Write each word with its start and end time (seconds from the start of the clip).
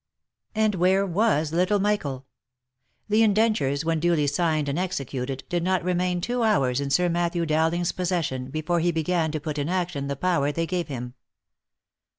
And 0.55 0.73
where 0.73 1.05
was 1.05 1.53
little 1.53 1.77
Michael? 1.77 2.25
The 3.07 3.21
indentures, 3.21 3.85
when 3.85 3.99
duly 3.99 4.25
signed 4.25 4.67
and 4.67 4.79
executed, 4.79 5.43
did 5.47 5.61
not 5.61 5.83
remain 5.83 6.21
two 6.21 6.41
hours 6.41 6.81
in 6.81 6.89
Sir 6.89 7.07
Matthew 7.07 7.45
Dowling's 7.45 7.91
possession 7.91 8.49
before 8.49 8.79
he 8.79 8.91
began 8.91 9.31
to 9.31 9.39
put 9.39 9.59
in 9.59 9.69
action 9.69 10.07
the 10.07 10.15
power 10.15 10.51
they 10.51 10.65
gave 10.65 10.87
him. 10.87 11.13